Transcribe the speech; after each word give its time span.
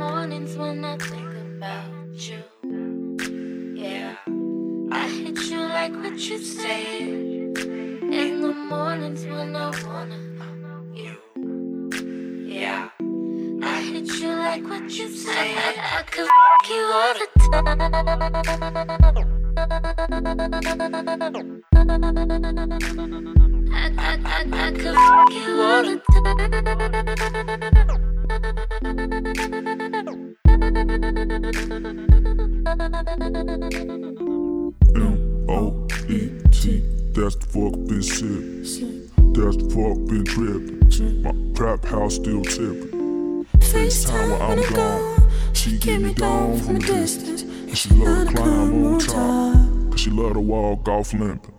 mornings 0.00 0.56
when 0.56 0.82
I 0.82 0.96
think 0.96 1.34
about 1.56 1.92
you. 2.14 2.42
Yeah, 3.76 4.16
I 4.90 5.08
hit 5.08 5.38
you 5.50 5.60
like 5.60 5.94
what 6.02 6.18
you 6.18 6.38
said. 6.38 7.02
In 7.02 8.40
the 8.40 8.52
mornings 8.70 9.26
when 9.26 9.54
I 9.54 9.68
wanna 9.84 10.18
you. 10.94 11.16
Yeah, 12.48 12.88
I 13.62 13.82
hit 13.92 14.08
you 14.20 14.32
like 14.36 14.64
what 14.64 14.90
you 14.90 15.08
said. 15.10 15.36
I, 15.36 15.98
I 15.98 16.02
could 16.12 16.28
fuck 16.38 16.68
you 16.74 16.84
all 17.00 17.14
the 17.20 17.26
time. 17.44 17.80
I, 23.72 23.84
I, 23.98 24.10
I, 24.24 24.38
I 24.64 24.72
could 24.72 24.96
fuck 24.96 25.32
you 25.40 25.60
all 25.60 25.82
the 25.82 26.00
M-O-E-T, 31.50 31.82
that's 37.12 37.34
the 37.34 37.46
fuck 37.48 37.72
been 37.88 38.02
shit. 38.02 38.70
That's 39.34 39.56
the 39.56 39.64
fuck 39.74 39.98
been 40.06 40.24
trippin'. 40.24 40.78
My 41.22 41.32
trap 41.54 41.84
house 41.84 42.14
still 42.14 42.42
tippin'. 42.42 43.44
FaceTime 43.58 44.30
while 44.38 44.52
I'm 44.52 44.62
gone. 44.74 45.28
She 45.52 45.76
get 45.78 46.00
me 46.00 46.14
down 46.14 46.56
from 46.58 46.76
a 46.76 46.78
distance. 46.78 47.42
And 47.42 47.76
she 47.76 47.90
love 47.94 48.28
to 48.28 48.34
climb 48.34 48.86
on 48.86 49.00
top. 49.00 49.90
Cause 49.90 50.00
she 50.00 50.10
love 50.10 50.34
to 50.34 50.40
walk 50.40 50.86
off 50.86 51.12
limping. 51.12 51.52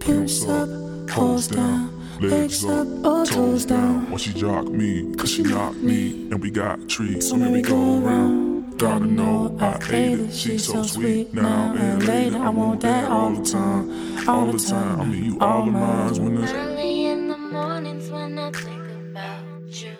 Pimps 0.00 0.44
up, 0.48 0.68
hoes 1.10 1.46
down. 1.46 1.92
Legs 2.20 2.64
up, 2.64 2.88
toes 3.28 3.66
down. 3.66 4.10
While 4.10 4.18
she 4.18 4.32
jock 4.32 4.66
me, 4.66 5.14
cause 5.14 5.30
she 5.30 5.44
knock 5.44 5.76
me. 5.76 6.28
And 6.32 6.42
we 6.42 6.50
got 6.50 6.88
trees, 6.88 7.28
so 7.28 7.36
maybe 7.36 7.62
go 7.62 8.00
around. 8.04 8.51
Gotta 8.78 9.04
know 9.06 9.56
I 9.60 9.78
ate 9.90 10.18
it. 10.20 10.34
She's 10.34 10.66
so 10.66 10.82
sweet 10.82 11.32
now 11.32 11.74
and 11.76 12.04
later. 12.06 12.38
I 12.38 12.48
want 12.48 12.80
that 12.80 13.10
all 13.10 13.30
the 13.30 13.44
time, 13.44 14.28
all 14.28 14.46
the 14.46 14.58
time. 14.58 15.00
I 15.00 15.04
mean, 15.04 15.24
you 15.24 15.38
all 15.40 15.68
of 15.68 15.72
mine 15.72 16.14
when 16.22 16.42
it's 16.42 16.52
Early 16.52 17.06
in 17.06 17.28
the 17.28 17.36
mornings 17.36 18.10
when 18.10 18.38
I 18.38 18.50
think 18.50 18.82
about 19.10 19.44
you. 19.68 19.96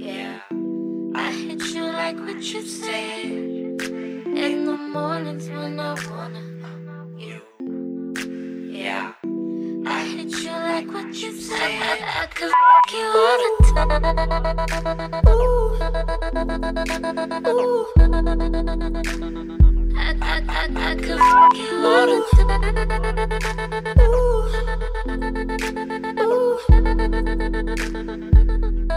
Yeah, 0.00 0.40
I 1.14 1.30
hit 1.32 1.62
you 1.74 1.84
like 1.84 2.18
what 2.18 2.42
you 2.42 2.62
said. 2.62 3.24
In 3.24 4.64
the 4.64 4.76
mornings 4.76 5.48
when 5.50 5.78
I 5.78 5.94
wanna 6.10 6.42
you. 7.18 7.40
Yeah, 8.72 9.12
I 9.86 10.04
hit 10.04 10.30
you 10.30 10.52
like 10.52 10.86
what 10.86 11.14
you 11.14 11.32
said. 11.32 11.60
I, 11.60 12.22
I 12.22 12.26
could 12.28 12.50
fuck 12.50 12.92
you 12.92 13.06
all 13.14 13.38
the 13.38 14.84
time. 14.94 15.01
Ooh. 16.82 17.86
I, 19.94 20.16
I, 20.20 20.42
I, 20.48 20.66
I 20.74 20.96
could 20.96 21.20
you 23.96 24.01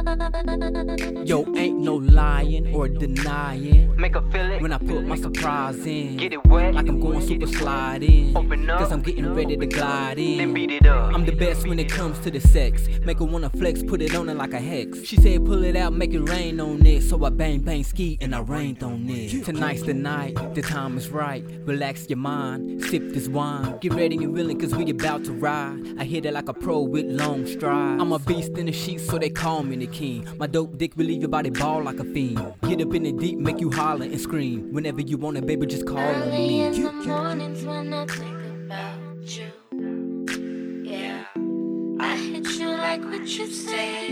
Yo, 0.06 1.44
ain't 1.58 1.80
no 1.80 1.96
lying 1.96 2.74
or 2.76 2.88
denying. 2.88 3.96
Make 3.98 4.14
her 4.14 4.22
feel 4.32 4.52
it. 4.52 4.62
When 4.62 4.72
I 4.72 4.78
put 4.78 5.04
my 5.06 5.16
surprise 5.16 5.84
in, 5.86 6.18
Get 6.18 6.32
it 6.34 6.46
wet. 6.46 6.76
like 6.76 6.88
I'm 6.88 7.00
going 7.00 7.26
super 7.26 7.48
slide 7.48 8.04
in. 8.04 8.38
Open 8.38 8.70
up. 8.70 8.80
Cause 8.80 8.92
I'm 8.92 9.02
getting 9.02 9.34
ready 9.34 9.58
to 9.58 9.66
glide 9.66 10.18
Then 10.18 10.54
beat 10.54 10.70
in. 10.70 10.78
it 10.78 10.86
up. 10.86 11.12
I'm 11.14 11.26
the 11.26 11.32
best 11.32 11.68
when 11.68 11.80
it 11.80 11.90
comes 11.90 12.20
to 12.20 12.30
the 12.30 12.40
sex. 12.40 12.88
Make 13.04 13.18
her 13.20 13.26
wanna 13.26 13.50
flex, 13.50 13.82
put 13.82 14.02
it 14.02 14.14
on 14.16 14.28
her 14.28 14.36
like 14.36 14.54
a 14.54 14.60
hex. 14.60 15.02
She 15.04 15.16
said, 15.16 15.44
pull 15.44 15.64
it 15.64 15.76
out, 15.76 15.94
make 15.94 16.14
it 16.14 16.20
rain 16.22 16.60
on 16.60 16.86
it. 16.86 17.02
So 17.02 17.24
I 17.26 17.30
bang, 17.32 17.62
bang, 17.62 17.84
ski, 17.84 18.18
and 18.22 18.36
I 18.36 18.42
rained 18.42 18.84
on 18.84 19.10
it. 19.10 19.44
Tonight's 19.44 19.82
the 19.84 19.94
night, 19.96 20.36
the 20.54 20.62
time 20.62 20.98
is 20.98 21.10
right. 21.10 21.44
Relax 21.66 22.08
your 22.10 22.18
mind, 22.18 22.84
sip 22.86 23.12
this 23.14 23.28
wine. 23.28 23.80
Get 23.80 23.94
ready 23.94 24.18
and 24.18 24.34
willing, 24.34 24.60
cause 24.60 24.76
we 24.76 24.88
about 24.92 25.24
to 25.26 25.32
ride. 25.32 25.96
I 25.98 26.04
hit 26.04 26.26
it 26.28 26.34
like 26.34 26.48
a 26.50 26.54
pro 26.54 26.82
with 26.82 27.06
long 27.06 27.48
strides. 27.48 28.02
I'm 28.02 28.12
a 28.12 28.20
beast 28.20 28.52
in 28.58 28.68
the 28.68 28.72
sheets, 28.72 29.08
so 29.08 29.18
they 29.18 29.30
call 29.30 29.64
me 29.64 29.78
the 29.78 29.88
king. 29.96 30.28
My 30.38 30.48
dope 30.48 30.78
dick 30.78 30.92
will 30.98 31.06
leave 31.06 31.22
your 31.22 31.30
body 31.30 31.50
ball 31.50 31.82
like 31.84 32.00
a 32.00 32.04
fiend. 32.04 32.38
Get 32.68 32.82
up 32.82 32.94
in 32.94 33.04
the 33.04 33.14
deep, 33.14 33.40
make 33.40 33.60
you 33.62 33.72
holler 33.72 34.06
and 34.06 34.20
scream. 34.20 34.74
Whenever 34.74 35.02
you 35.02 35.18
want 35.18 35.38
it, 35.38 35.46
baby, 35.46 35.66
just 35.66 35.88
call 35.88 35.98
on 35.98 36.16
Early 36.16 36.62
in 36.62 36.72
me. 36.74 36.80
the 36.82 36.92
mornings 36.92 37.64
when 37.66 37.94
I 37.94 38.06
think 38.06 38.40
about 38.66 39.00
you. 39.38 39.50
Yeah, 40.92 41.24
I 42.00 42.18
hit 42.18 42.48
you 42.60 42.68
like 42.88 43.04
what 43.06 43.26
you 43.38 43.48
said. 43.48 44.10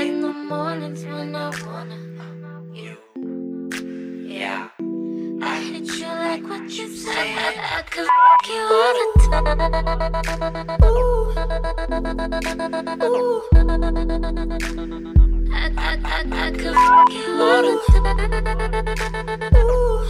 In 0.00 0.20
the 0.20 0.32
mornings 0.52 1.04
when 1.04 1.34
I 1.36 1.50
wanna 1.64 1.98
like 6.36 6.48
what 6.50 6.70
you. 6.70 6.86
I, 7.08 7.54
I 7.78 7.82
could 7.82 8.06
fuck 8.06 8.48
you 8.48 8.62
all 8.76 8.92
the 8.98 9.06
time. 9.30 9.60
Ooh. 10.84 11.30
Ooh. 13.04 13.42
I, 15.52 15.54
I, 15.76 15.90
I, 16.04 16.20
I 16.32 16.50
could 16.50 16.74
fuck 16.74 17.12
you 17.12 17.26
all 17.40 17.62
the 17.62 17.74
time. 17.92 18.18
Ooh. 19.56 20.04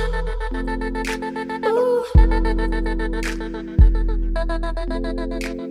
Ooh. 5.63 5.66